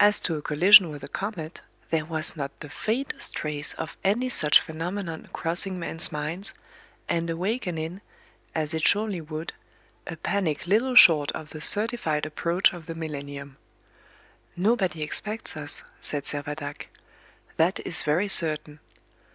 As 0.00 0.18
to 0.22 0.34
a 0.36 0.40
collision 0.40 0.88
with 0.88 1.04
a 1.04 1.08
comet, 1.08 1.60
there 1.90 2.06
was 2.06 2.34
not 2.36 2.58
the 2.60 2.70
faintest 2.70 3.34
trace 3.34 3.74
of 3.74 3.98
any 4.02 4.30
such 4.30 4.62
phenomenon 4.62 5.28
crossing 5.34 5.78
men's 5.78 6.10
minds, 6.10 6.54
and 7.06 7.28
awakening, 7.28 8.00
as 8.54 8.72
it 8.72 8.88
surely 8.88 9.20
would, 9.20 9.52
a 10.06 10.16
panic 10.16 10.66
little 10.66 10.94
short 10.94 11.30
of 11.32 11.50
the 11.50 11.60
certified 11.60 12.24
approach 12.24 12.72
of 12.72 12.86
the 12.86 12.94
millennium. 12.94 13.58
"Nobody 14.56 15.02
expects 15.02 15.54
us," 15.54 15.82
said 16.00 16.24
Servadac; 16.24 16.86
"that 17.58 17.78
is 17.86 18.04
very 18.04 18.26
certain." 18.28 18.80